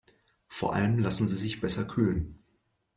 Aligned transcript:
Vor 0.47 0.73
allem 0.73 0.97
lassen 0.97 1.27
sie 1.27 1.35
sich 1.35 1.61
besser 1.61 1.85
kühlen. 1.85 2.39